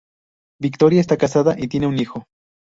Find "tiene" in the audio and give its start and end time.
1.67-1.85